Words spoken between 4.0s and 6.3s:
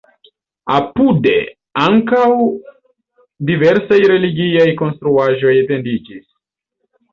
religiaj konstruaĵoj etendiĝis.